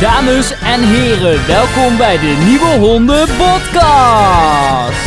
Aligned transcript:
Dames 0.00 0.52
en 0.52 0.80
heren, 0.80 1.46
welkom 1.46 1.96
bij 1.96 2.18
de 2.18 2.42
Nieuwe 2.46 2.88
Honden 2.88 3.26
Podcast. 3.26 5.06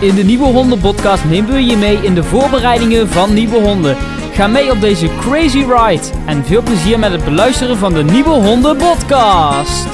In 0.00 0.14
de 0.14 0.22
Nieuwe 0.24 0.44
Honden 0.44 0.80
Podcast 0.80 1.24
nemen 1.24 1.52
we 1.52 1.64
je 1.64 1.76
mee 1.76 1.96
in 1.96 2.14
de 2.14 2.24
voorbereidingen 2.24 3.08
van 3.08 3.34
nieuwe 3.34 3.60
honden. 3.60 3.96
Ga 4.32 4.46
mee 4.46 4.70
op 4.70 4.80
deze 4.80 5.08
crazy 5.20 5.58
ride 5.58 6.02
en 6.26 6.44
veel 6.44 6.62
plezier 6.62 6.98
met 6.98 7.12
het 7.12 7.24
beluisteren 7.24 7.76
van 7.76 7.92
de 7.92 8.02
Nieuwe 8.02 8.30
Honden 8.30 8.76
Podcast. 8.76 9.88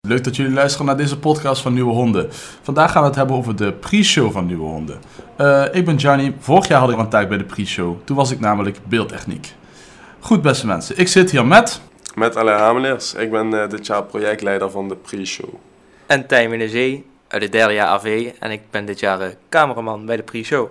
Leuk 0.00 0.24
dat 0.24 0.36
jullie 0.36 0.52
luisteren 0.52 0.86
naar 0.86 0.96
deze 0.96 1.18
podcast 1.18 1.62
van 1.62 1.74
Nieuwe 1.74 1.92
Honden. 1.92 2.28
Vandaag 2.62 2.92
gaan 2.92 3.02
we 3.02 3.08
het 3.08 3.16
hebben 3.16 3.36
over 3.36 3.56
de 3.56 3.72
pre-show 3.72 4.32
van 4.32 4.46
Nieuwe 4.46 4.66
Honden. 4.66 4.98
Uh, 5.38 5.64
ik 5.72 5.84
ben 5.84 5.96
Johnny. 5.96 6.34
Vorig 6.38 6.68
jaar 6.68 6.80
had 6.80 6.90
ik 6.90 6.98
een 6.98 7.08
taak 7.08 7.28
bij 7.28 7.38
de 7.38 7.44
pre-show. 7.44 7.96
Toen 8.04 8.16
was 8.16 8.30
ik 8.30 8.40
namelijk 8.40 8.78
beeldtechniek. 8.88 9.54
Goed, 10.20 10.42
beste 10.42 10.66
mensen. 10.66 10.98
Ik 10.98 11.08
zit 11.08 11.30
hier 11.30 11.46
met... 11.46 11.80
Met 12.14 12.36
Alain 12.36 12.58
Hameleers. 12.58 13.14
Ik 13.14 13.30
ben 13.30 13.54
uh, 13.54 13.68
dit 13.68 13.86
jaar 13.86 14.04
projectleider 14.04 14.70
van 14.70 14.88
de 14.88 14.96
pre-show. 14.96 15.48
En 16.06 16.26
Tijmen 16.26 16.58
de 16.58 16.68
Zee 16.68 17.06
uit 17.28 17.42
het 17.42 17.52
derde 17.52 17.72
jaar 17.72 17.86
AV. 17.86 18.32
En 18.38 18.50
ik 18.50 18.60
ben 18.70 18.84
dit 18.84 19.00
jaar 19.00 19.20
uh, 19.20 19.26
cameraman 19.48 20.06
bij 20.06 20.16
de 20.16 20.22
pre-show. 20.22 20.68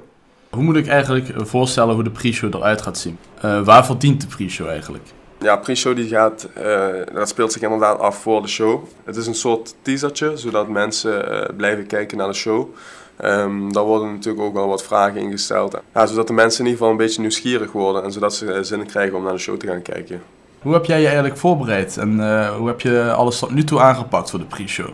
Hoe 0.50 0.64
moet 0.64 0.76
ik 0.76 0.88
eigenlijk 0.88 1.28
voorstellen 1.36 1.94
hoe 1.94 2.04
de 2.04 2.10
pre-show 2.10 2.56
eruit 2.56 2.82
gaat 2.82 2.98
zien? 2.98 3.18
waarvoor 3.64 4.00
dient 4.00 4.22
de 4.22 4.28
pre-show 4.28 4.68
eigenlijk? 4.68 5.04
Ja, 5.40 5.56
pre-show 5.56 5.96
die 5.96 6.08
gaat, 6.08 6.50
uh, 6.58 6.88
dat 7.14 7.30
speelt 7.30 7.52
zich 7.52 7.62
inderdaad 7.62 8.00
af 8.00 8.22
voor 8.22 8.42
de 8.42 8.48
show. 8.48 8.84
Het 9.04 9.16
is 9.16 9.28
een 9.28 9.36
soort 9.36 9.76
teasertje, 9.82 10.38
zodat 10.38 10.68
mensen 10.68 11.32
uh, 11.32 11.56
blijven 11.58 11.88
kijken 11.88 12.18
naar 12.18 12.28
de 12.28 12.34
show. 12.34 12.76
Um, 13.24 13.74
daar 13.74 13.84
worden 13.84 14.12
natuurlijk 14.12 14.44
ook 14.44 14.54
wel 14.54 14.68
wat 14.68 14.84
vragen 14.84 15.22
ingesteld. 15.22 15.78
Ja, 15.94 16.06
zodat 16.06 16.28
de 16.28 16.34
mensen 16.34 16.60
in 16.60 16.66
ieder 16.66 16.78
geval 16.78 16.92
een 16.92 17.06
beetje 17.06 17.22
nieuwsgierig 17.22 17.72
worden 17.72 18.04
en 18.04 18.12
zodat 18.12 18.36
ze 18.36 18.64
zin 18.64 18.86
krijgen 18.86 19.18
om 19.18 19.24
naar 19.24 19.34
de 19.34 19.40
show 19.40 19.58
te 19.58 19.68
gaan 19.68 19.82
kijken. 19.82 20.22
Hoe 20.64 20.74
heb 20.74 20.86
jij 20.86 21.00
je 21.00 21.06
eigenlijk 21.06 21.38
voorbereid 21.38 21.98
en 21.98 22.14
uh, 22.20 22.56
hoe 22.56 22.68
heb 22.68 22.82
je 22.82 23.12
alles 23.12 23.40
tot 23.40 23.52
nu 23.52 23.64
toe 23.64 23.80
aangepakt 23.80 24.30
voor 24.30 24.40
de 24.40 24.46
pre-show? 24.46 24.90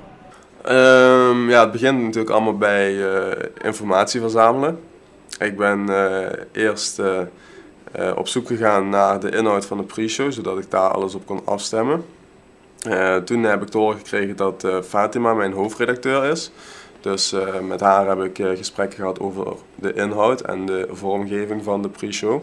Um, 0.70 1.50
ja, 1.50 1.62
het 1.62 1.72
begint 1.72 2.02
natuurlijk 2.02 2.30
allemaal 2.30 2.58
bij 2.58 2.96
informatie 3.64 4.22
verzamelen. 4.22 4.80
Ik 5.40 5.58
ben 5.58 5.90
eerst 6.52 7.00
uh, 7.00 7.18
op 8.16 8.28
zoek 8.28 8.48
gegaan 8.48 8.90
naar 8.90 9.20
de 9.20 9.30
inhoud 9.30 9.66
van 9.66 9.78
de 9.78 9.84
pre-show, 9.84 10.32
zodat 10.32 10.58
ik 10.58 10.72
daar 10.72 10.90
alles 10.90 11.16
op 11.16 11.26
kon 11.26 11.42
afstemmen. 11.46 12.06
Toen 13.26 13.44
heb 13.44 13.62
ik 13.62 13.70
te 13.70 13.78
horen 13.78 13.98
gekregen 13.98 14.36
dat 14.36 14.68
Fatima 14.88 15.34
mijn 15.34 15.54
hoofdredacteur 15.54 16.24
is. 16.24 16.52
Dus 17.02 17.36
met 17.68 17.80
haar 17.80 18.08
heb 18.08 18.22
ik 18.24 18.58
gesprekken 18.58 19.00
gehad 19.00 19.20
over 19.20 19.54
de 19.76 19.94
inhoud 19.94 20.42
en 20.42 20.66
de 20.66 20.88
vormgeving 20.92 21.64
van 21.64 21.82
de 21.82 21.90
pre-show. 21.90 22.42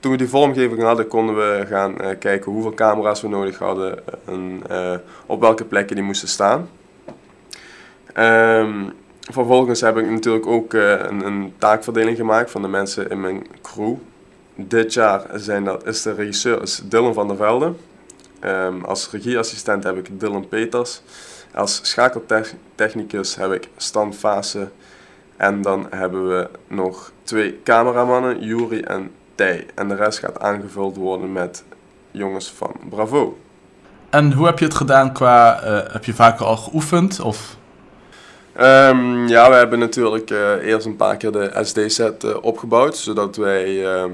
Toen 0.00 0.10
we 0.10 0.18
die 0.18 0.28
vormgeving 0.28 0.82
hadden, 0.82 1.08
konden 1.08 1.36
we 1.36 1.64
gaan 1.68 2.18
kijken 2.18 2.52
hoeveel 2.52 2.74
camera's 2.74 3.20
we 3.20 3.28
nodig 3.28 3.58
hadden 3.58 3.98
en 4.26 4.62
op 5.26 5.40
welke 5.40 5.64
plekken 5.64 5.96
die 5.96 6.04
moesten 6.04 6.28
staan. 6.28 6.68
Um, 8.16 8.92
vervolgens 9.20 9.80
heb 9.80 9.96
ik 9.96 10.10
natuurlijk 10.10 10.46
ook 10.46 10.72
een, 10.72 11.26
een 11.26 11.52
taakverdeling 11.58 12.16
gemaakt 12.16 12.50
van 12.50 12.62
de 12.62 12.68
mensen 12.68 13.10
in 13.10 13.20
mijn 13.20 13.46
crew 13.62 13.94
dit 14.54 14.92
jaar 14.92 15.26
zijn 15.34 15.64
dat, 15.64 15.86
is 15.86 16.02
de 16.02 16.14
regisseur 16.14 16.62
is 16.62 16.82
Dylan 16.84 17.14
van 17.14 17.28
der 17.28 17.36
Velde. 17.36 17.72
Um, 18.44 18.84
als 18.84 19.10
regieassistent 19.10 19.84
heb 19.84 19.96
ik 19.96 20.20
Dylan 20.20 20.48
Peters. 20.48 21.02
Als 21.54 21.80
schakeltechnicus 21.82 23.36
heb 23.36 23.52
ik 23.52 23.68
Stan 23.76 24.14
Fase. 24.14 24.68
En 25.36 25.62
dan 25.62 25.86
hebben 25.90 26.28
we 26.28 26.48
nog 26.66 27.12
twee 27.22 27.60
cameramannen, 27.62 28.40
Juri 28.40 28.80
en 28.80 29.10
En 29.74 29.88
de 29.88 29.94
rest 29.94 30.18
gaat 30.18 30.40
aangevuld 30.40 30.96
worden 30.96 31.32
met 31.32 31.64
jongens 32.10 32.50
van 32.50 32.72
Bravo. 32.90 33.38
En 34.10 34.32
hoe 34.32 34.46
heb 34.46 34.58
je 34.58 34.64
het 34.64 34.74
gedaan 34.74 35.12
qua, 35.12 35.64
uh, 35.64 35.92
heb 35.92 36.04
je 36.04 36.14
vaker 36.14 36.46
al 36.46 36.56
geoefend? 36.56 37.20
Of? 37.20 37.56
Um, 38.60 39.28
ja, 39.28 39.50
we 39.50 39.54
hebben 39.54 39.78
natuurlijk 39.78 40.30
uh, 40.30 40.52
eerst 40.52 40.86
een 40.86 40.96
paar 40.96 41.16
keer 41.16 41.32
de 41.32 41.50
SD-set 41.62 42.24
uh, 42.24 42.36
opgebouwd, 42.40 42.96
zodat 42.96 43.36
wij 43.36 43.86
ehm, 43.86 44.10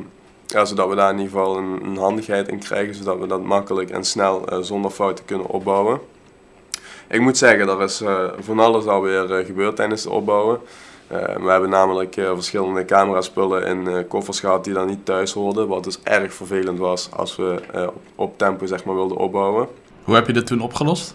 ja, 0.46 0.64
zodat 0.64 0.88
we 0.88 0.94
daar 0.94 1.10
in 1.10 1.18
ieder 1.18 1.32
geval 1.32 1.56
een, 1.56 1.80
een, 1.84 1.96
handigheid 1.96 2.48
in 2.48 2.58
krijgen, 2.58 2.94
zodat 2.94 3.18
we 3.18 3.26
dat 3.26 3.42
makkelijk 3.42 3.90
en 3.90 4.04
snel 4.04 4.46
zonder 4.60 4.90
fouten 4.90 5.24
kunnen 5.24 5.46
opbouwen. 5.46 6.00
Ik 7.08 7.20
moet 7.20 7.38
zeggen, 7.38 7.68
er 7.68 7.82
is 7.82 8.02
van 8.38 8.58
alles 8.58 8.86
alweer 8.86 9.44
gebeurd 9.44 9.76
tijdens 9.76 10.04
het 10.04 10.12
opbouwen. 10.12 10.60
We 11.08 11.50
hebben 11.50 11.70
namelijk 11.70 12.14
verschillende 12.14 12.84
cameraspullen 12.84 13.66
in 13.66 14.06
koffers 14.08 14.40
gehad 14.40 14.64
die 14.64 14.74
dan 14.74 14.86
niet 14.86 15.04
thuis 15.04 15.32
hoorden, 15.32 15.68
wat 15.68 15.84
dus 15.84 16.02
erg 16.02 16.34
vervelend 16.34 16.78
was 16.78 17.08
als 17.12 17.36
we 17.36 17.60
op, 17.86 18.02
op 18.14 18.38
tempo 18.38 18.66
zeg 18.66 18.84
maar, 18.84 18.94
wilden 18.94 19.16
opbouwen. 19.16 19.68
Hoe 20.04 20.14
heb 20.14 20.26
je 20.26 20.32
dit 20.32 20.46
toen 20.46 20.60
opgelost? 20.60 21.14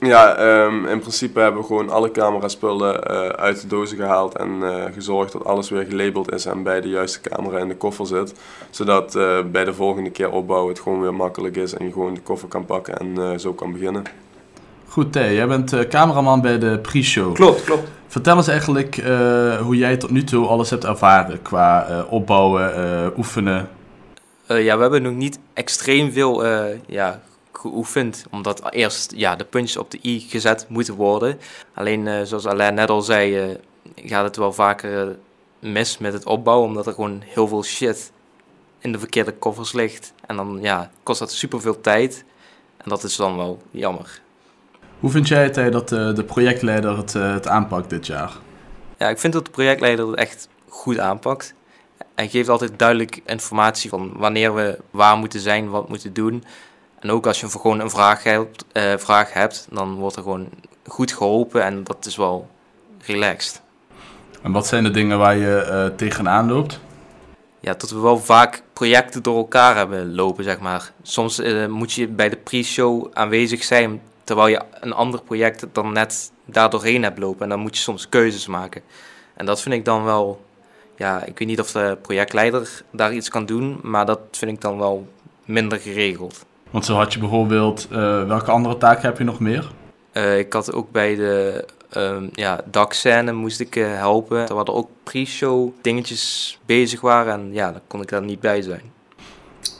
Ja, 0.00 0.40
um, 0.64 0.86
in 0.86 0.98
principe 0.98 1.40
hebben 1.40 1.60
we 1.60 1.66
gewoon 1.66 1.90
alle 1.90 2.10
cameraspullen 2.10 3.10
uh, 3.10 3.28
uit 3.28 3.60
de 3.60 3.66
dozen 3.66 3.96
gehaald 3.96 4.36
en 4.36 4.50
uh, 4.62 4.84
gezorgd 4.94 5.32
dat 5.32 5.44
alles 5.44 5.70
weer 5.70 5.84
gelabeld 5.84 6.32
is 6.32 6.46
en 6.46 6.62
bij 6.62 6.80
de 6.80 6.88
juiste 6.88 7.20
camera 7.20 7.58
in 7.58 7.68
de 7.68 7.76
koffer 7.76 8.06
zit. 8.06 8.34
Zodat 8.70 9.14
uh, 9.14 9.38
bij 9.52 9.64
de 9.64 9.74
volgende 9.74 10.10
keer 10.10 10.30
opbouwen 10.30 10.72
het 10.72 10.82
gewoon 10.82 11.00
weer 11.00 11.14
makkelijk 11.14 11.56
is 11.56 11.74
en 11.74 11.84
je 11.84 11.92
gewoon 11.92 12.14
de 12.14 12.20
koffer 12.20 12.48
kan 12.48 12.64
pakken 12.64 12.98
en 12.98 13.40
zo 13.40 13.52
kan 13.52 13.72
beginnen. 13.72 14.02
Goed, 14.88 15.12
Thee, 15.12 15.34
jij 15.34 15.46
bent 15.46 15.88
cameraman 15.88 16.40
bij 16.40 16.58
de 16.58 16.78
pre-show. 16.78 17.34
Klopt, 17.34 17.64
klopt. 17.64 17.88
Vertel 18.06 18.36
eens 18.36 18.48
eigenlijk 18.48 18.94
hoe 19.60 19.76
jij 19.76 19.96
tot 19.96 20.10
nu 20.10 20.24
toe 20.24 20.46
alles 20.46 20.70
hebt 20.70 20.84
ervaren 20.84 21.42
qua 21.42 22.02
opbouwen, 22.10 23.12
oefenen. 23.16 23.68
ja, 24.46 24.76
we 24.76 24.82
hebben 24.82 25.02
nog 25.02 25.12
niet 25.12 25.38
extreem 25.52 26.12
veel 26.12 26.46
ja, 26.86 27.22
geoefend. 27.52 28.26
Omdat 28.30 28.72
eerst 28.72 29.12
ja, 29.16 29.36
de 29.36 29.44
puntjes 29.44 29.76
op 29.76 29.90
de 29.90 29.98
i 30.02 30.20
gezet 30.20 30.66
moeten 30.68 30.94
worden. 30.94 31.38
Alleen 31.74 32.26
zoals 32.26 32.46
Alain 32.46 32.74
net 32.74 32.90
al 32.90 33.02
zei, 33.02 33.56
gaat 33.94 34.24
het 34.24 34.36
wel 34.36 34.52
vaker 34.52 35.16
mis 35.58 35.98
met 35.98 36.12
het 36.12 36.24
opbouwen. 36.24 36.68
Omdat 36.68 36.86
er 36.86 36.92
gewoon 36.92 37.22
heel 37.24 37.48
veel 37.48 37.64
shit 37.64 38.12
in 38.78 38.92
de 38.92 38.98
verkeerde 38.98 39.32
koffers 39.32 39.72
ligt. 39.72 40.12
En 40.26 40.36
dan 40.36 40.58
ja, 40.60 40.90
kost 41.02 41.18
dat 41.18 41.32
super 41.32 41.60
veel 41.60 41.80
tijd. 41.80 42.24
En 42.76 42.88
dat 42.88 43.02
is 43.02 43.16
dan 43.16 43.36
wel 43.36 43.62
jammer. 43.70 44.20
Hoe 45.00 45.10
vind 45.10 45.28
jij 45.28 45.42
het 45.42 45.72
dat 45.72 45.88
de 45.88 46.24
projectleider 46.26 46.96
het, 46.96 47.12
het 47.12 47.48
aanpakt 47.48 47.90
dit 47.90 48.06
jaar? 48.06 48.32
Ja, 48.98 49.08
ik 49.08 49.18
vind 49.18 49.32
dat 49.32 49.44
de 49.44 49.50
projectleider 49.50 50.06
het 50.06 50.16
echt 50.18 50.48
goed 50.68 50.98
aanpakt. 50.98 51.54
Hij 52.14 52.28
geeft 52.28 52.48
altijd 52.48 52.78
duidelijk 52.78 53.20
informatie 53.26 53.90
van 53.90 54.12
wanneer 54.16 54.54
we 54.54 54.78
waar 54.90 55.16
moeten 55.16 55.40
zijn, 55.40 55.70
wat 55.70 55.88
moeten 55.88 56.12
doen. 56.12 56.44
En 57.00 57.10
ook 57.10 57.26
als 57.26 57.40
je 57.40 57.48
gewoon 57.48 57.80
een 57.80 57.90
vraag 57.90 58.22
hebt, 58.22 58.64
uh, 58.72 58.96
vraag 58.96 59.32
hebt, 59.32 59.66
dan 59.70 59.94
wordt 59.94 60.16
er 60.16 60.22
gewoon 60.22 60.48
goed 60.86 61.12
geholpen 61.12 61.62
en 61.64 61.84
dat 61.84 62.06
is 62.06 62.16
wel 62.16 62.48
relaxed. 63.00 63.62
En 64.42 64.52
wat 64.52 64.66
zijn 64.66 64.84
de 64.84 64.90
dingen 64.90 65.18
waar 65.18 65.36
je 65.36 65.66
uh, 65.70 65.96
tegenaan 65.96 66.48
loopt? 66.48 66.80
Ja, 67.60 67.74
dat 67.74 67.90
we 67.90 68.00
wel 68.00 68.18
vaak 68.18 68.62
projecten 68.72 69.22
door 69.22 69.36
elkaar 69.36 69.76
hebben 69.76 70.14
lopen, 70.14 70.44
zeg 70.44 70.60
maar. 70.60 70.92
Soms 71.02 71.40
uh, 71.40 71.66
moet 71.66 71.92
je 71.92 72.08
bij 72.08 72.28
de 72.28 72.36
pre-show 72.36 73.10
aanwezig 73.12 73.64
zijn, 73.64 74.00
terwijl 74.26 74.48
je 74.48 74.60
een 74.80 74.92
ander 74.92 75.22
project 75.22 75.66
dan 75.72 75.92
net 75.92 76.32
daar 76.44 76.70
doorheen 76.70 77.02
hebt 77.02 77.18
lopen. 77.18 77.42
En 77.42 77.48
dan 77.48 77.60
moet 77.60 77.76
je 77.76 77.82
soms 77.82 78.08
keuzes 78.08 78.46
maken. 78.46 78.82
En 79.34 79.46
dat 79.46 79.62
vind 79.62 79.74
ik 79.74 79.84
dan 79.84 80.04
wel, 80.04 80.44
ja, 80.96 81.24
ik 81.24 81.38
weet 81.38 81.48
niet 81.48 81.60
of 81.60 81.72
de 81.72 81.98
projectleider 82.02 82.82
daar 82.90 83.12
iets 83.12 83.28
kan 83.28 83.46
doen, 83.46 83.78
maar 83.82 84.06
dat 84.06 84.20
vind 84.30 84.50
ik 84.50 84.60
dan 84.60 84.78
wel 84.78 85.08
minder 85.44 85.78
geregeld. 85.78 86.44
Want 86.70 86.84
zo 86.84 86.94
had 86.94 87.12
je 87.12 87.18
bijvoorbeeld, 87.18 87.88
uh, 87.92 88.26
welke 88.26 88.50
andere 88.50 88.76
taken 88.76 89.04
heb 89.04 89.18
je 89.18 89.24
nog 89.24 89.40
meer? 89.40 89.70
Uh, 90.12 90.38
ik 90.38 90.52
had 90.52 90.72
ook 90.72 90.90
bij 90.90 91.14
de 91.14 91.64
um, 91.96 92.28
ja, 92.32 92.60
dakscène 92.70 93.32
moest 93.32 93.60
ik 93.60 93.76
uh, 93.76 93.86
helpen. 93.94 94.48
Er 94.48 94.54
waren 94.54 94.74
ook 94.74 94.90
pre-show 95.02 95.72
dingetjes 95.82 96.58
bezig 96.66 97.00
waren 97.00 97.32
en 97.32 97.52
ja, 97.52 97.72
dan 97.72 97.80
kon 97.86 98.00
ik 98.00 98.08
daar 98.08 98.22
niet 98.22 98.40
bij 98.40 98.62
zijn. 98.62 98.92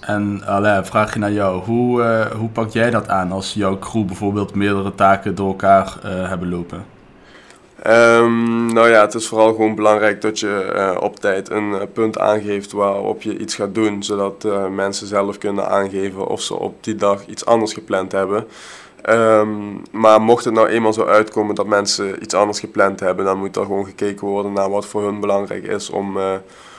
En 0.01 0.43
Alain, 0.47 0.87
vraag 0.87 1.13
je 1.13 1.19
naar 1.19 1.33
jou. 1.33 1.63
Hoe, 1.63 2.03
hoe 2.37 2.49
pak 2.49 2.71
jij 2.71 2.91
dat 2.91 3.09
aan 3.09 3.33
als 3.33 3.55
jouw 3.55 3.79
crew 3.79 4.05
bijvoorbeeld 4.05 4.55
meerdere 4.55 4.95
taken 4.95 5.35
door 5.35 5.49
elkaar 5.49 5.97
hebben 6.03 6.49
lopen? 6.49 6.85
Um, 7.87 8.73
nou 8.73 8.89
ja, 8.89 9.01
het 9.01 9.15
is 9.15 9.29
vooral 9.29 9.55
gewoon 9.55 9.75
belangrijk 9.75 10.21
dat 10.21 10.39
je 10.39 10.73
uh, 10.75 11.03
op 11.03 11.21
tijd 11.21 11.51
een 11.51 11.93
punt 11.93 12.19
aangeeft 12.19 12.73
waarop 12.73 13.23
je 13.23 13.39
iets 13.39 13.55
gaat 13.55 13.75
doen, 13.75 14.03
zodat 14.03 14.47
mensen 14.71 15.07
zelf 15.07 15.39
kunnen 15.39 15.69
aangeven 15.69 16.27
of 16.27 16.41
ze 16.41 16.55
op 16.55 16.85
die 16.85 16.95
dag 16.95 17.27
iets 17.27 17.45
anders 17.45 17.73
gepland 17.73 18.13
hebben. 18.13 18.47
Um, 19.09 19.83
maar 19.91 20.21
mocht 20.21 20.45
het 20.45 20.55
nou 20.55 20.69
eenmaal 20.69 20.93
zo 20.93 21.05
uitkomen 21.05 21.55
dat 21.55 21.67
mensen 21.67 22.23
iets 22.23 22.35
anders 22.35 22.61
gepland 22.61 23.01
hebben, 23.01 23.25
dan 23.25 23.39
moet 23.39 23.57
er 23.57 23.65
gewoon 23.65 23.85
gekeken 23.85 24.27
worden 24.27 24.53
naar 24.53 24.71
wat 24.71 24.87
voor 24.87 25.05
hun 25.05 25.21
belangrijk 25.21 25.65
is 25.65 25.91
om, 25.91 26.19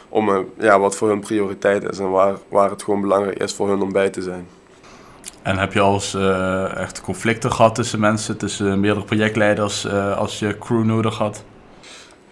om 0.10 0.46
ja, 0.60 0.80
wat 0.80 0.96
voor 0.96 1.10
hun 1.10 1.20
prioriteit 1.20 1.90
is 1.90 2.00
en 2.00 2.12
waar, 2.12 2.36
waar 2.50 2.70
het 2.70 2.84
gewoon 2.84 3.02
belangrijk 3.02 3.40
is 3.40 3.54
voor 3.54 3.70
hun 3.70 3.82
om 3.82 3.92
bij 3.92 4.10
te 4.10 4.22
zijn. 4.22 4.48
En 5.48 5.58
heb 5.58 5.74
je 5.74 5.80
al 5.80 5.94
eens 5.94 6.16
uh, 6.16 6.78
echt 6.78 7.02
conflicten 7.02 7.52
gehad 7.52 7.76
tussen 7.76 8.00
mensen, 8.00 8.38
tussen 8.38 8.80
meerdere 8.80 9.06
projectleiders, 9.06 9.86
uh, 9.86 10.18
als 10.18 10.40
je 10.40 10.58
crew 10.58 10.84
nodig 10.84 11.18
had? 11.18 11.44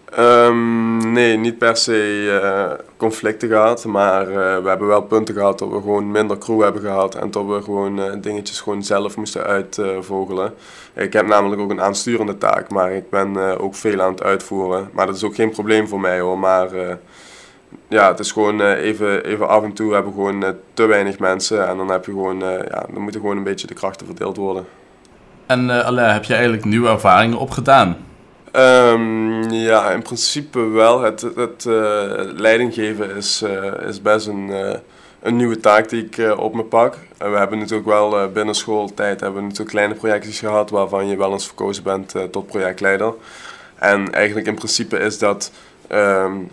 Ehm, 0.06 1.12
nee, 1.12 1.38
niet 1.38 1.57
per 1.57 1.77
se 1.77 2.24
uh, 2.44 2.72
conflicten 2.98 3.50
gehad, 3.50 3.86
maar 3.86 4.27
we 4.63 4.69
hebben 4.69 4.88
wel 4.88 5.01
punten 5.01 5.36
gehad 5.36 5.60
dat 5.60 5.69
we 5.69 5.75
gewoon 5.75 6.12
minder 6.12 6.38
crew 6.38 6.62
hebben 6.62 6.81
gehad 6.81 7.16
en 7.16 7.31
dat 7.31 7.45
we 7.45 7.62
gewoon 7.62 8.22
dingetjes 8.22 8.60
gewoon 8.60 8.83
zelf 8.83 9.18
moesten 9.18 9.44
uitvogelen. 9.44 10.54
ik 10.94 11.13
heb 11.13 11.27
namelijk 11.27 11.62
ook 11.62 11.72
een 11.72 11.81
aansturende 11.81 12.38
taak, 12.38 12.69
maar 12.69 12.94
ik 12.94 13.10
ben 13.10 13.60
ook 13.60 13.75
veel 13.75 14.01
aan 14.01 14.12
het 14.12 14.24
uitvoeren. 14.24 14.89
Maar 14.94 15.06
dat 15.06 15.16
is 15.16 15.24
ook 15.24 15.36
geen 15.36 15.51
probleem 15.51 15.88
voor 15.88 16.00
mij 16.00 16.19
hoor, 16.19 16.39
maar 16.39 16.69
ja, 17.88 18.07
het 18.07 18.19
is 18.19 18.31
gewoon 18.31 18.62
even, 18.62 19.24
even 19.24 19.48
af 19.48 19.63
en 19.63 19.74
toe 19.74 19.94
hebben 19.94 20.12
we 20.12 20.18
gewoon 20.18 20.56
te 20.74 20.86
weinig 20.86 21.19
mensen 21.19 21.68
en 21.68 21.77
dan 21.77 21.89
heb 21.89 22.06
je 22.06 22.12
gewoon, 22.12 22.39
ja, 22.39 22.86
dan 22.94 23.01
moeten 23.01 23.22
gewoon 23.22 23.38
een 23.38 23.44
beetje 23.44 23.68
de 23.68 23.74
krachten 23.74 24.06
verdeeld 24.06 24.38
worden. 24.38 24.66
En 25.45 25.66
uh, 25.66 26.13
heb 26.13 26.24
je 26.24 26.33
eigenlijk 26.33 26.66
nieuwe 26.66 26.89
ervaringen 26.89 27.38
opgedaan? 27.38 27.98
Um, 28.56 29.51
ja, 29.51 29.92
in 29.92 30.01
principe 30.01 30.60
wel. 30.60 31.01
Het, 31.01 31.22
het 31.22 31.66
uh, 31.68 32.12
leidinggeven 32.36 33.16
is, 33.16 33.42
uh, 33.44 33.88
is 33.88 34.01
best 34.01 34.27
een, 34.27 34.48
uh, 34.50 34.74
een 35.22 35.36
nieuwe 35.36 35.60
taak 35.60 35.89
die 35.89 36.06
ik 36.06 36.38
op 36.38 36.56
me 36.56 36.63
pak. 36.63 36.98
we 37.18 37.38
hebben 37.38 37.57
natuurlijk 37.60 37.88
wel 37.88 38.31
binnen 38.31 38.56
schooltijd 38.56 39.19
hebben 39.19 39.39
we 39.39 39.45
natuurlijk 39.45 39.75
kleine 39.75 39.94
projectjes 39.94 40.39
gehad 40.39 40.69
waarvan 40.69 41.07
je 41.07 41.18
wel 41.18 41.31
eens 41.31 41.45
verkozen 41.45 41.83
bent 41.83 42.16
tot 42.31 42.48
projectleider. 42.48 43.13
En 43.75 44.13
eigenlijk 44.13 44.48
in 44.48 44.56
principe 44.56 44.98
is 44.98 45.19
dat, 45.19 45.51
um, 45.92 46.50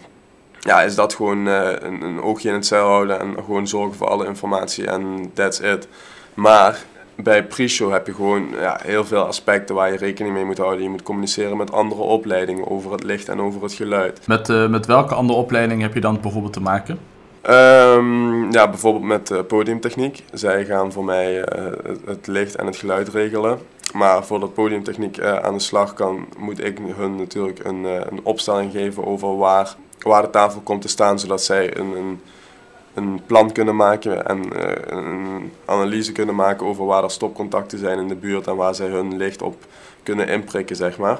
ja, 0.62 0.82
is 0.82 0.94
dat 0.94 1.14
gewoon 1.14 1.46
een, 1.46 2.02
een 2.02 2.22
oogje 2.22 2.48
in 2.48 2.54
het 2.54 2.66
zeil 2.66 2.86
houden 2.86 3.20
en 3.20 3.34
gewoon 3.44 3.68
zorgen 3.68 3.96
voor 3.96 4.08
alle 4.08 4.26
informatie 4.26 4.86
en 4.86 5.30
that's 5.34 5.60
it. 5.60 5.88
Maar 6.34 6.84
bij 7.16 7.44
pre-show 7.44 7.92
heb 7.92 8.06
je 8.06 8.14
gewoon 8.14 8.48
ja, 8.60 8.78
heel 8.82 9.04
veel 9.04 9.22
aspecten 9.22 9.74
waar 9.74 9.92
je 9.92 9.96
rekening 9.96 10.34
mee 10.34 10.44
moet 10.44 10.58
houden. 10.58 10.82
Je 10.82 10.88
moet 10.88 11.02
communiceren 11.02 11.56
met 11.56 11.72
andere 11.72 12.02
opleidingen 12.02 12.70
over 12.70 12.92
het 12.92 13.04
licht 13.04 13.28
en 13.28 13.40
over 13.40 13.62
het 13.62 13.72
geluid. 13.72 14.26
Met, 14.26 14.48
uh, 14.48 14.68
met 14.68 14.86
welke 14.86 15.14
andere 15.14 15.38
opleiding 15.38 15.80
heb 15.80 15.94
je 15.94 16.00
dan 16.00 16.20
bijvoorbeeld 16.20 16.52
te 16.52 16.60
maken? 16.60 16.98
Um, 17.50 18.52
ja, 18.52 18.68
bijvoorbeeld 18.68 19.04
met 19.04 19.30
uh, 19.30 19.38
podiumtechniek. 19.46 20.24
Zij 20.32 20.64
gaan 20.64 20.92
voor 20.92 21.04
mij 21.04 21.38
uh, 21.38 21.44
het 22.06 22.26
licht 22.26 22.54
en 22.56 22.66
het 22.66 22.76
geluid 22.76 23.08
regelen. 23.08 23.58
Maar 23.94 24.24
voordat 24.24 24.54
podiumtechniek 24.54 25.20
aan 25.20 25.54
de 25.54 25.60
slag 25.60 25.94
kan, 25.94 26.26
moet 26.38 26.64
ik 26.64 26.78
hun 26.96 27.16
natuurlijk 27.16 27.64
een, 27.64 27.84
een 27.84 28.20
opstelling 28.22 28.72
geven 28.72 29.06
over 29.06 29.36
waar, 29.36 29.74
waar 30.02 30.22
de 30.22 30.30
tafel 30.30 30.60
komt 30.60 30.82
te 30.82 30.88
staan, 30.88 31.18
zodat 31.18 31.42
zij 31.42 31.76
een, 31.76 31.96
een 31.96 32.20
een 32.94 33.20
plan 33.26 33.52
kunnen 33.52 33.76
maken 33.76 34.26
en 34.26 34.38
uh, 34.56 34.72
een 34.86 35.52
analyse 35.64 36.12
kunnen 36.12 36.34
maken 36.34 36.66
over 36.66 36.86
waar 36.86 37.04
er 37.04 37.10
stopcontacten 37.10 37.78
zijn 37.78 37.98
in 37.98 38.08
de 38.08 38.14
buurt 38.14 38.46
en 38.46 38.56
waar 38.56 38.74
zij 38.74 38.86
hun 38.88 39.16
licht 39.16 39.42
op 39.42 39.64
kunnen 40.02 40.28
inprikken, 40.28 40.76
zeg 40.76 40.98
maar. 40.98 41.18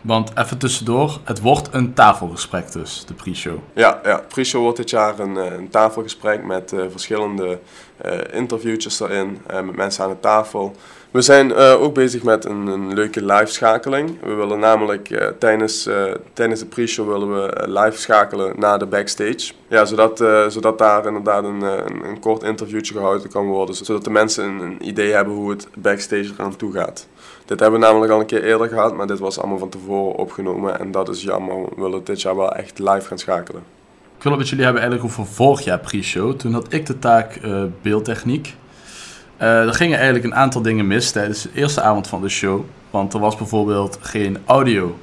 Want 0.00 0.30
even 0.38 0.58
tussendoor, 0.58 1.20
het 1.24 1.40
wordt 1.40 1.68
een 1.70 1.94
tafelgesprek 1.94 2.72
dus, 2.72 3.04
de 3.06 3.14
pre-show. 3.14 3.58
Ja, 3.72 4.00
ja 4.04 4.24
pre-show 4.28 4.62
wordt 4.62 4.76
dit 4.76 4.90
jaar 4.90 5.18
een, 5.18 5.36
eh, 5.36 5.52
een 5.52 5.68
tafelgesprek 5.68 6.44
met 6.44 6.72
uh, 6.72 6.84
verschillende 6.90 7.58
interviewtjes 8.32 9.00
erin, 9.00 9.40
met 9.46 9.76
mensen 9.76 10.04
aan 10.04 10.10
de 10.10 10.20
tafel. 10.20 10.74
We 11.10 11.22
zijn 11.22 11.50
uh, 11.50 11.82
ook 11.82 11.94
bezig 11.94 12.22
met 12.22 12.44
een, 12.44 12.66
een, 12.66 12.94
leuke 12.94 13.24
live 13.24 13.46
schakeling. 13.46 14.20
We 14.20 14.34
willen 14.34 14.58
namelijk 14.58 15.34
tijdens, 15.38 15.88
tijdens 16.32 16.60
de 16.60 16.66
pre-show 16.66 17.08
willen 17.08 17.34
we 17.34 17.68
live 17.68 17.98
schakelen 17.98 18.52
naar 18.58 18.78
de 18.78 18.86
backstage. 18.86 19.52
Ja, 19.68 19.84
zodat, 19.84 20.18
zodat 20.48 20.78
daar 20.78 21.06
inderdaad 21.06 21.44
een, 21.44 21.62
een, 21.62 22.04
een, 22.04 22.20
kort 22.20 22.42
interviewtje 22.42 22.94
gehouden 22.94 23.30
kan 23.30 23.46
worden. 23.46 23.74
Zodat 23.74 24.04
de 24.04 24.10
mensen 24.10 24.44
een, 24.44 24.60
een, 24.60 24.88
idee 24.88 25.12
hebben 25.12 25.34
hoe 25.34 25.50
het 25.50 25.68
backstage 25.76 26.30
eraan 26.38 26.56
toe 26.56 26.72
gaat. 26.72 27.06
Dit 27.44 27.60
hebben 27.60 27.80
we 27.80 27.86
namelijk 27.86 28.12
al 28.12 28.20
een 28.20 28.26
keer 28.26 28.44
eerder 28.44 28.68
gehad, 28.68 28.94
maar 28.96 29.06
dit 29.06 29.18
was 29.18 29.38
allemaal 29.38 29.58
van 29.58 29.68
tevoren 29.68 30.14
opgenomen. 30.14 30.78
En 30.78 30.90
dat 30.90 31.08
is 31.08 31.22
jammer. 31.22 31.62
We 31.62 31.82
willen 31.82 32.04
dit 32.04 32.22
jaar 32.22 32.36
wel 32.36 32.52
echt 32.52 32.78
live 32.78 33.06
gaan 33.06 33.18
schakelen. 33.18 33.62
Wil 34.24 34.36
wat 34.36 34.48
jullie 34.48 34.64
hebben 34.64 34.82
eigenlijk 34.82 35.12
over 35.12 35.32
vorig 35.32 35.64
jaar 35.64 35.78
pre-show. 35.78 36.36
Toen 36.36 36.52
had 36.52 36.72
ik 36.72 36.86
de 36.86 36.98
taak 36.98 37.40
beeldtechniek. 37.82 38.54
Uh, 39.40 39.66
er 39.66 39.74
gingen 39.74 39.96
eigenlijk 39.96 40.24
een 40.24 40.34
aantal 40.34 40.62
dingen 40.62 40.86
mis 40.86 41.10
tijdens 41.10 41.42
de 41.42 41.50
eerste 41.54 41.80
avond 41.80 42.06
van 42.06 42.22
de 42.22 42.28
show. 42.28 42.64
Want 42.90 43.14
er 43.14 43.20
was 43.20 43.36
bijvoorbeeld 43.36 43.98
geen 44.00 44.38
audio. 44.44 44.98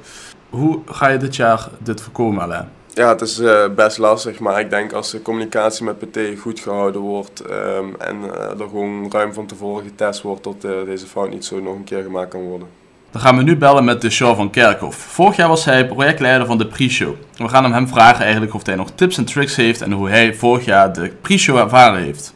Hoe 0.50 0.80
ga 0.86 1.08
je 1.08 1.18
dit 1.18 1.36
jaar 1.36 1.68
dit 1.78 2.00
voorkomen, 2.00 2.42
Alain? 2.42 2.68
Ja, 2.94 3.08
het 3.08 3.20
is 3.20 3.40
uh, 3.40 3.68
best 3.74 3.98
lastig, 3.98 4.38
maar 4.38 4.60
ik 4.60 4.70
denk 4.70 4.92
als 4.92 5.10
de 5.10 5.22
communicatie 5.22 5.84
met 5.84 5.98
PT 5.98 6.18
goed 6.40 6.60
gehouden 6.60 7.00
wordt 7.00 7.42
um, 7.50 7.94
en 7.98 8.16
uh, 8.16 8.60
er 8.60 8.68
gewoon 8.68 9.10
ruim 9.10 9.32
van 9.32 9.46
tevoren 9.46 9.84
getest 9.84 10.22
wordt 10.22 10.42
tot 10.42 10.60
deze 10.60 11.06
fout 11.06 11.30
niet 11.30 11.44
zo 11.44 11.60
nog 11.60 11.74
een 11.74 11.84
keer 11.84 12.02
gemaakt 12.02 12.30
kan 12.30 12.42
worden. 12.42 12.81
Dan 13.12 13.20
gaan 13.20 13.36
we 13.36 13.42
nu 13.42 13.56
bellen 13.56 13.84
met 13.84 14.00
de 14.00 14.10
show 14.10 14.36
van 14.36 14.50
Kerkhoff. 14.50 14.98
Vorig 14.98 15.36
jaar 15.36 15.48
was 15.48 15.64
hij 15.64 15.86
projectleider 15.86 16.46
van 16.46 16.58
de 16.58 16.66
pre-show. 16.66 17.14
We 17.36 17.48
gaan 17.48 17.72
hem 17.72 17.88
vragen 17.88 18.22
eigenlijk 18.22 18.54
of 18.54 18.66
hij 18.66 18.74
nog 18.74 18.90
tips 18.94 19.16
en 19.16 19.24
tricks 19.24 19.56
heeft 19.56 19.80
en 19.80 19.92
hoe 19.92 20.08
hij 20.08 20.34
vorig 20.34 20.64
jaar 20.64 20.92
de 20.92 21.08
pre-show 21.08 21.58
ervaren 21.58 22.02
heeft. 22.02 22.34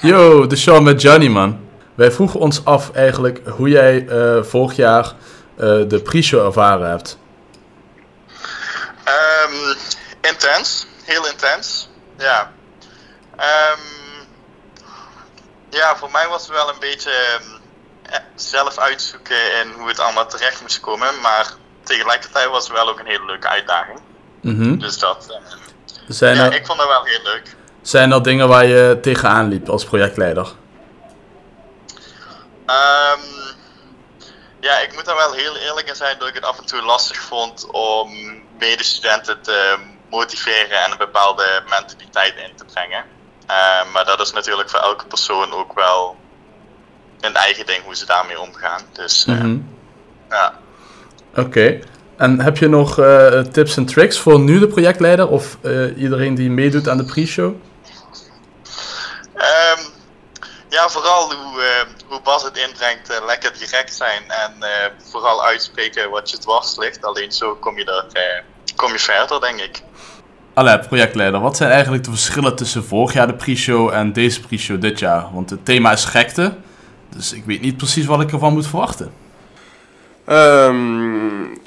Yo, 0.00 0.46
de 0.46 0.56
show 0.56 0.82
met 0.82 1.02
Johnny, 1.02 1.28
man. 1.28 1.60
Wij 1.94 2.10
vroegen 2.10 2.40
ons 2.40 2.64
af 2.64 2.90
eigenlijk 2.90 3.40
hoe 3.48 3.68
jij 3.68 4.06
uh, 4.08 4.42
vorig 4.42 4.76
jaar 4.76 5.04
uh, 5.04 5.12
de 5.88 6.00
pre-show 6.04 6.46
ervaren 6.46 6.88
hebt. 6.88 7.18
Um, 9.08 9.76
intens. 10.20 10.86
Heel 11.04 11.26
intens. 11.26 11.90
Ja. 12.18 12.52
Um, 13.36 14.26
ja, 15.70 15.96
voor 15.96 16.10
mij 16.12 16.26
was 16.28 16.42
het 16.42 16.50
wel 16.50 16.68
een 16.68 16.80
beetje 16.80 17.10
um, 17.40 17.55
zelf 18.34 18.78
uitzoeken 18.78 19.52
en 19.54 19.72
hoe 19.72 19.88
het 19.88 20.00
allemaal 20.00 20.28
terecht 20.28 20.60
moest 20.60 20.80
komen. 20.80 21.20
Maar 21.20 21.52
tegelijkertijd 21.82 22.48
was 22.48 22.68
het 22.68 22.76
wel 22.76 22.88
ook 22.88 22.98
een 22.98 23.06
hele 23.06 23.24
leuke 23.24 23.48
uitdaging. 23.48 24.00
Mm 24.40 24.56
-hmm. 24.56 24.78
Dus 24.78 24.98
dat... 24.98 25.26
Uh, 25.30 25.36
Zijn 26.08 26.36
ja, 26.36 26.44
er... 26.44 26.54
ik 26.54 26.66
vond 26.66 26.78
het 26.78 26.88
wel 26.88 27.04
heel 27.04 27.22
leuk. 27.22 27.56
Zijn 27.82 28.12
er 28.12 28.22
dingen 28.22 28.48
waar 28.48 28.66
je 28.66 28.98
tegenaan 29.02 29.48
liep 29.48 29.68
als 29.68 29.84
projectleider? 29.84 30.46
Um, 32.66 33.54
ja, 34.60 34.78
ik 34.78 34.94
moet 34.94 35.04
daar 35.04 35.16
wel 35.16 35.32
heel 35.32 35.56
eerlijk 35.56 35.88
in 35.88 35.94
zijn 35.94 36.18
dat 36.18 36.28
ik 36.28 36.34
het 36.34 36.44
af 36.44 36.58
en 36.58 36.66
toe 36.66 36.82
lastig 36.82 37.16
vond 37.16 37.66
om 37.70 38.10
medestudenten 38.58 39.42
te 39.42 39.76
motiveren 40.10 40.84
en 40.84 40.90
een 40.90 40.98
bepaalde 40.98 41.62
mentaliteit 41.68 42.34
in 42.36 42.56
te 42.56 42.64
brengen. 42.64 43.04
Uh, 43.50 43.92
maar 43.92 44.04
dat 44.04 44.20
is 44.20 44.32
natuurlijk 44.32 44.70
voor 44.70 44.80
elke 44.80 45.06
persoon 45.06 45.52
ook 45.52 45.72
wel 45.72 46.16
een 47.20 47.34
eigen 47.34 47.66
ding 47.66 47.82
hoe 47.84 47.96
ze 47.96 48.06
daarmee 48.06 48.40
omgaan. 48.40 48.82
Dus 48.92 49.24
mm 49.24 49.38
-hmm. 49.38 49.68
ja. 50.30 50.58
Oké. 51.30 51.40
Okay. 51.40 51.82
En 52.16 52.40
heb 52.40 52.56
je 52.56 52.68
nog 52.68 52.98
uh, 52.98 53.40
tips 53.40 53.76
en 53.76 53.86
tricks 53.86 54.18
voor 54.18 54.40
nu 54.40 54.58
de 54.58 54.66
projectleider 54.66 55.28
of 55.28 55.58
uh, 55.62 55.98
iedereen 55.98 56.34
die 56.34 56.50
meedoet 56.50 56.88
aan 56.88 56.96
de 56.96 57.04
pre-show? 57.04 57.54
Um, 59.34 59.84
ja, 60.68 60.88
vooral 60.88 61.34
hoe, 61.34 61.60
uh, 61.60 62.08
hoe 62.08 62.20
Bas 62.22 62.42
het 62.42 62.56
inbrengt, 62.56 63.10
uh, 63.10 63.16
lekker 63.26 63.52
direct 63.58 63.94
zijn 63.94 64.22
en 64.28 64.52
uh, 64.60 64.68
vooral 65.10 65.44
uitspreken 65.44 66.10
wat 66.10 66.30
je 66.30 66.38
dwars 66.38 66.76
ligt. 66.76 67.04
Alleen 67.04 67.32
zo 67.32 67.54
kom 67.54 67.78
je, 67.78 67.84
er, 67.84 68.44
kom 68.76 68.92
je 68.92 68.98
verder, 68.98 69.40
denk 69.40 69.60
ik. 69.60 69.82
Allee, 70.54 70.78
projectleider, 70.78 71.40
wat 71.40 71.56
zijn 71.56 71.70
eigenlijk 71.70 72.04
de 72.04 72.10
verschillen 72.10 72.56
tussen 72.56 72.84
vorig 72.84 73.12
jaar 73.12 73.26
de 73.26 73.34
pre-show 73.34 73.90
en 73.92 74.12
deze 74.12 74.40
pre-show 74.40 74.80
dit 74.80 74.98
jaar? 74.98 75.26
Want 75.32 75.50
het 75.50 75.64
thema 75.64 75.92
is 75.92 76.04
gekte, 76.04 76.56
dus 77.08 77.32
ik 77.32 77.44
weet 77.44 77.60
niet 77.60 77.76
precies 77.76 78.06
wat 78.06 78.20
ik 78.20 78.32
ervan 78.32 78.52
moet 78.52 78.66
verwachten. 78.66 79.12
Um, 80.28 81.58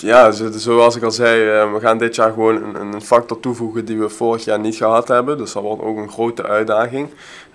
ja, 0.00 0.30
zoals 0.56 0.96
ik 0.96 1.02
al 1.02 1.10
zei, 1.10 1.70
we 1.72 1.80
gaan 1.80 1.98
dit 1.98 2.14
jaar 2.14 2.32
gewoon 2.32 2.74
een, 2.74 3.02
factor 3.02 3.40
toevoegen 3.40 3.84
die 3.84 3.98
we 3.98 4.08
vorig 4.08 4.44
jaar 4.44 4.60
niet 4.60 4.76
gehad 4.76 5.08
hebben. 5.08 5.38
Dus 5.38 5.52
dat 5.52 5.62
wordt 5.62 5.82
ook 5.82 5.96
een 5.96 6.10
grote 6.10 6.42
uitdaging. 6.46 7.08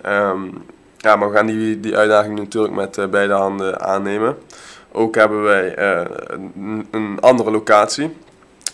Um, 0.06 0.52
ja, 0.96 1.16
maar 1.16 1.30
we 1.30 1.36
gaan 1.36 1.46
die, 1.46 1.80
die 1.80 1.96
uitdaging 1.96 2.38
natuurlijk 2.38 2.74
met 2.74 2.98
uh, 2.98 3.06
beide 3.06 3.32
handen 3.32 3.80
aannemen. 3.80 4.36
Ook 4.92 5.14
hebben 5.14 5.42
wij 5.42 5.78
een, 5.78 6.86
een, 6.90 7.20
andere 7.20 7.50
locatie. 7.50 8.16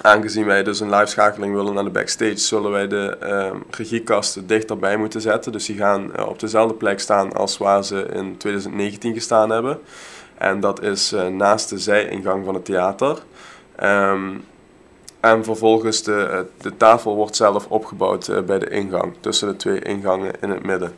Aangezien 0.06 0.46
wij 0.46 0.62
dus 0.62 0.80
een 0.80 0.90
live 0.90 1.06
schakeling 1.06 1.54
willen 1.54 1.74
naar 1.74 1.84
de 1.84 1.90
backstage, 1.90 2.36
zullen 2.36 2.70
wij 2.70 2.88
de 2.88 3.18
uh, 3.22 3.60
regiekasten 3.70 4.46
dichterbij 4.46 4.96
moeten 4.96 5.20
zetten. 5.20 5.52
Dus 5.52 5.66
die 5.66 5.76
gaan 5.76 6.26
op 6.26 6.40
dezelfde 6.40 6.74
plek 6.74 7.00
staan 7.00 7.32
als 7.32 7.58
waar 7.58 7.84
ze 7.84 8.06
in 8.12 8.36
2019 8.36 9.14
gestaan 9.14 9.50
hebben. 9.50 9.78
En 10.34 10.60
dat 10.60 10.82
is 10.82 11.14
naast 11.30 11.68
de 11.68 11.78
zijingang 11.78 12.44
van 12.44 12.54
het 12.54 12.64
theater. 12.64 13.18
Um, 13.82 14.44
en 15.20 15.44
vervolgens 15.44 16.02
de, 16.02 16.46
de 16.60 16.76
tafel 16.76 17.14
wordt 17.14 17.36
zelf 17.36 17.66
opgebouwd 17.66 18.46
bij 18.46 18.58
de 18.58 18.68
ingang, 18.68 19.14
tussen 19.20 19.48
de 19.48 19.56
twee 19.56 19.80
ingangen 19.80 20.32
in 20.40 20.50
het 20.50 20.62
midden. 20.62 20.94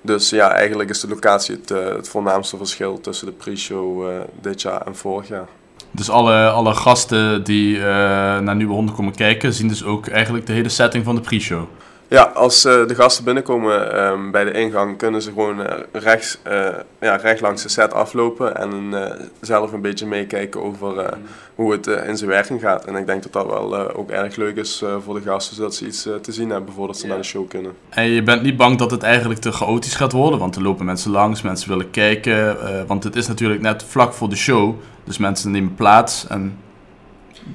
Dus 0.00 0.30
ja, 0.30 0.52
eigenlijk 0.52 0.90
is 0.90 1.00
de 1.00 1.08
locatie 1.08 1.56
het, 1.56 1.68
het 1.68 2.08
voornaamste 2.08 2.56
verschil 2.56 3.00
tussen 3.00 3.26
de 3.26 3.32
pre-show 3.32 4.10
dit 4.40 4.62
jaar 4.62 4.86
en 4.86 4.96
vorig 4.96 5.28
jaar. 5.28 5.48
Dus 5.94 6.10
alle, 6.10 6.48
alle 6.48 6.74
gasten 6.74 7.44
die 7.44 7.78
naar 7.78 8.56
Nieuwe 8.56 8.72
Honden 8.72 8.94
komen 8.94 9.14
kijken, 9.14 9.52
zien 9.52 9.68
dus 9.68 9.84
ook 9.84 10.06
eigenlijk 10.06 10.46
de 10.46 10.52
hele 10.52 10.68
setting 10.68 11.04
van 11.04 11.14
de 11.14 11.20
pre-show? 11.20 11.68
Ja, 12.08 12.22
als 12.22 12.64
uh, 12.64 12.86
de 12.86 12.94
gasten 12.94 13.24
binnenkomen 13.24 14.04
um, 14.04 14.30
bij 14.30 14.44
de 14.44 14.52
ingang, 14.52 14.98
kunnen 14.98 15.22
ze 15.22 15.28
gewoon 15.28 15.60
uh, 15.60 15.66
rechts, 15.92 16.38
uh, 16.48 16.66
ja, 17.00 17.16
recht 17.16 17.40
langs 17.40 17.62
de 17.62 17.68
set 17.68 17.92
aflopen 17.92 18.56
en 18.56 18.92
zelf 19.40 19.72
een 19.72 19.80
beetje 19.80 20.06
meekijken 20.06 20.62
over 20.62 21.18
hoe 21.54 21.72
het 21.72 21.86
in 21.86 22.16
zijn 22.16 22.30
werking 22.30 22.60
gaat. 22.60 22.84
En 22.84 22.96
ik 22.96 23.06
denk 23.06 23.22
dat 23.22 23.32
dat 23.32 23.46
wel 23.46 23.94
ook 23.94 24.10
erg 24.10 24.36
leuk 24.36 24.56
is 24.56 24.82
voor 25.04 25.14
de 25.14 25.20
gasten, 25.20 25.56
zodat 25.56 25.74
ze 25.74 25.86
iets 25.86 26.02
te 26.02 26.32
zien 26.32 26.50
hebben 26.50 26.74
voordat 26.74 26.98
ze 26.98 27.06
naar 27.06 27.16
de 27.16 27.22
show 27.22 27.48
kunnen. 27.48 27.72
En 27.88 28.04
je 28.04 28.22
bent 28.22 28.42
niet 28.42 28.56
bang 28.56 28.78
dat 28.78 28.90
het 28.90 29.02
eigenlijk 29.02 29.40
te 29.40 29.52
chaotisch 29.52 29.94
gaat 29.94 30.12
worden, 30.12 30.38
want 30.38 30.56
er 30.56 30.62
lopen 30.62 30.84
mensen 30.84 31.10
langs, 31.10 31.42
mensen 31.42 31.68
willen 31.68 31.90
kijken, 31.90 32.56
want 32.86 33.04
het 33.04 33.16
is 33.16 33.26
natuurlijk 33.26 33.60
net 33.60 33.82
vlak 33.82 34.12
voor 34.12 34.28
de 34.28 34.36
show, 34.36 34.74
dus 35.04 35.18
mensen 35.18 35.50
nemen 35.50 35.74
plaats 35.74 36.26
en 36.26 36.58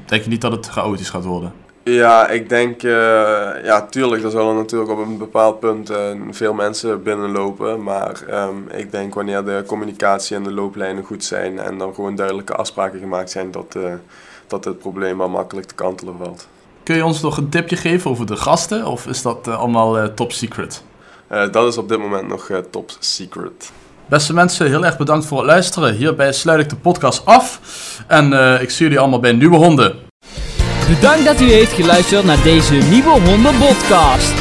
denk 0.06 0.24
je 0.24 0.30
niet 0.30 0.42
dat 0.42 0.52
het 0.52 0.68
chaotisch 0.68 1.10
gaat 1.10 1.26
worden? 1.26 1.54
Ja, 1.94 2.28
ik 2.28 2.50
denk, 2.50 2.84
uh, 2.84 2.92
ja, 3.64 3.86
tuurlijk, 3.90 4.24
er 4.24 4.32
zullen 4.32 4.56
natuurlijk 4.56 4.92
op 4.92 4.98
een 4.98 5.18
bepaald 5.18 5.60
punt 5.60 5.92
uh, 5.92 5.98
veel 6.32 6.54
mensen 6.54 7.04
binnenlopen. 7.04 7.84
Maar 7.84 8.22
um, 8.32 8.68
ik 8.72 8.92
denk 8.92 9.14
wanneer 9.14 9.46
de 9.46 9.64
communicatie 9.68 10.36
en 10.36 10.44
de 10.44 10.52
looplijnen 10.52 11.04
goed 11.04 11.24
zijn 11.24 11.60
en 11.60 11.78
dan 11.78 11.94
gewoon 11.94 12.16
duidelijke 12.16 12.56
afspraken 12.56 13.00
gemaakt 13.00 13.30
zijn, 13.30 13.52
dat, 13.52 13.76
uh, 13.78 13.94
dat 14.48 14.66
het 14.66 14.80
probleem 14.80 15.18
wel 15.18 15.30
makkelijk 15.30 15.68
te 15.68 15.76
kantelen 15.76 16.18
valt. 16.18 16.48
Kun 16.84 16.96
je 16.96 17.06
ons 17.06 17.22
nog 17.22 17.38
een 17.38 17.50
tipje 17.50 17.76
geven 17.76 18.12
over 18.12 18.26
de 18.26 18.36
gasten 18.36 18.86
of 18.86 19.08
is 19.08 19.22
dat 19.22 19.48
allemaal 19.48 20.14
top 20.14 20.32
secret? 20.32 20.84
dat 21.52 21.68
is 21.68 21.78
op 21.78 21.90
dit 21.90 22.00
moment 22.00 22.28
nog 22.28 22.52
top 22.70 22.92
secret. 23.00 23.72
Beste 24.06 24.34
mensen, 24.34 24.68
heel 24.68 24.86
erg 24.86 24.98
bedankt 24.98 25.26
voor 25.26 25.38
het 25.38 25.48
luisteren. 25.48 25.94
Hierbij 25.94 26.34
sluit 26.34 26.60
ik 26.60 26.70
de 26.70 26.76
podcast 26.76 27.26
af. 27.26 27.60
En 28.08 28.34
ik 28.62 28.70
zie 28.70 28.86
jullie 28.86 29.00
allemaal 29.00 29.20
bij 29.20 29.32
Nieuwe 29.32 29.56
Honden. 29.56 30.09
Bedankt 30.90 31.26
dat 31.26 31.42
u 31.42 31.52
heeft 31.52 31.74
geluisterd 31.74 32.26
naar 32.26 32.44
deze 32.44 32.74
Nieuwe 32.74 33.10
Honden 33.10 33.58
podcast. 33.58 34.34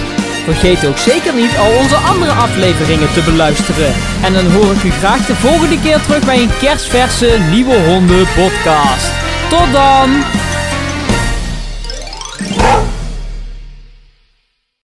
Vergeet 0.45 0.87
ook 0.87 0.99
zeker 0.99 1.35
niet 1.35 1.57
al 1.59 1.77
onze 1.77 1.97
andere 1.97 2.33
afleveringen 2.33 3.13
te 3.13 3.23
beluisteren. 3.23 3.93
En 4.23 4.33
dan 4.33 4.51
hoor 4.51 4.73
ik 4.73 4.83
u 4.83 4.91
graag 4.91 5.27
de 5.27 5.35
volgende 5.35 5.81
keer 5.81 6.01
terug 6.01 6.25
bij 6.25 6.43
een 6.43 6.59
kerstverse 6.59 7.39
Nieuwe 7.51 7.77
Honden 7.77 8.27
podcast. 8.37 9.13
Tot 9.49 9.73
dan! 9.73 10.48